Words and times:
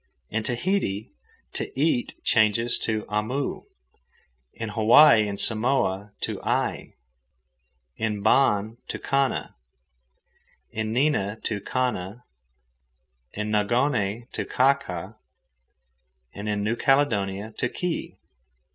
In 0.31 0.41
Tahiti 0.41 1.11
"to 1.53 1.79
eat" 1.79 2.15
changes 2.23 2.79
to 2.79 3.05
amu, 3.07 3.65
in 4.51 4.69
Hawaii 4.69 5.27
and 5.27 5.39
Samoa 5.39 6.11
to 6.21 6.41
ai, 6.41 6.95
in 7.97 8.23
Ban 8.23 8.77
to 8.87 8.97
kana, 8.97 9.53
in 10.71 10.91
Nina 10.91 11.39
to 11.43 11.61
kana, 11.61 12.23
in 13.33 13.51
Nongone 13.51 14.25
to 14.31 14.43
kaka, 14.43 15.17
and 16.33 16.49
in 16.49 16.63
New 16.63 16.75
Caledonia 16.75 17.51
to 17.59 17.69
ki. 17.69 18.17